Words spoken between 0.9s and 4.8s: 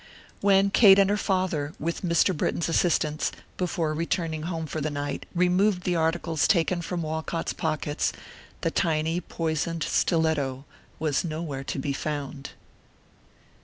and her father, with Mr. Britton's assistance, before returning home